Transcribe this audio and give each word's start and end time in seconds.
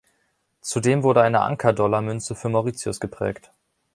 Zudem 0.61 1.03
wurde 1.03 1.21
eine 1.21 1.41
Anker-Dollar-Münze 1.41 2.33
für 2.33 2.49
Mauritius 2.49 2.99
geprägt. 2.99 3.51